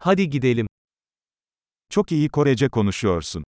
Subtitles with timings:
[0.00, 0.66] Hadi gidelim.
[1.90, 3.44] Çok iyi Korece konuşuyorsun.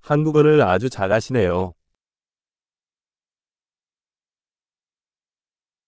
[0.00, 1.72] 한국어를 아주 잘하시네요.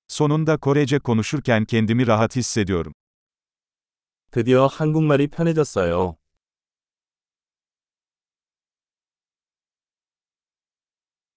[0.09, 2.93] Sonunda Korece konuşurken kendimi rahat hissediyorum.
[4.31, 6.17] 드디어 한국말이 편해졌어요.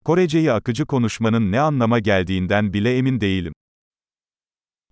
[0.05, 3.54] Koreceyi akıcı konuşmanın ne anlama geldiğinden bile emin değilim.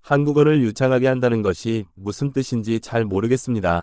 [0.05, 3.83] 한국어를 유창하게 한다는 것이 무슨 뜻인지 잘 모르겠습니다.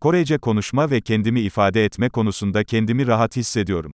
[0.00, 3.92] Korece konuşma ve kendimi ifade etme konusunda kendimi rahat hissediyorum.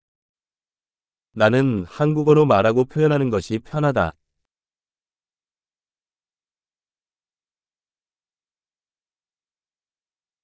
[1.34, 4.12] 나는 한국어로 말하고 표현하는 것이 편하다.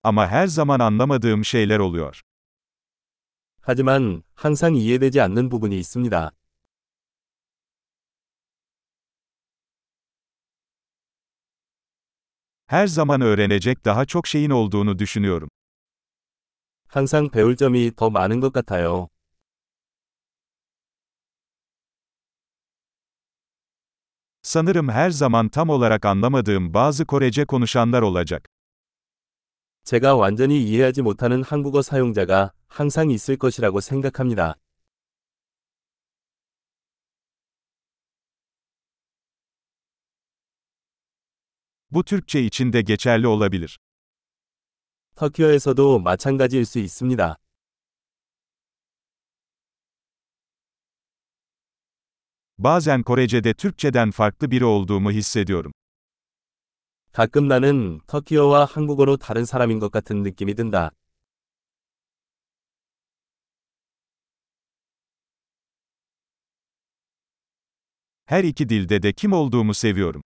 [0.04, 2.22] Ama her zaman anlamadığım şeyler oluyor.
[3.66, 6.32] 하지만 항상 이해되지 않는 부분이 있습니다.
[12.69, 15.48] Her zaman öğrenecek daha çok şeyin olduğunu düşünüyorum.
[16.88, 19.08] 항상 배울 점이 더 많은 것 같아요.
[24.42, 28.48] Sanırım her zaman tam olarak anlamadığım bazı Korece konuşanlar olacak.
[29.84, 34.53] 제가 완전히 이해하지 못하는 한국어 사용자가 항상 있을 것이라고 생각합니다.
[41.89, 43.80] Bu Türkçe için de geçerli olabilir.
[45.16, 47.38] 터키어에서도 마찬가지일 수 있습니다.
[52.59, 55.72] Bazen Korece'de Türkçeden farklı biri olduğumu hissediyorum.
[57.12, 60.91] 가끔 나는 터키어와 한국어로 다른 사람인 것 같은 느낌이 든다.
[68.30, 70.22] Her iki dilde de kim olduğumu seviyorum.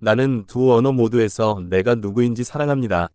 [0.00, 3.08] 나는 두 언어 모두에서 내가 누구인지 사랑합니다.